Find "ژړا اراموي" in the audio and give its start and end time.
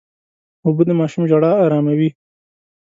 1.31-2.09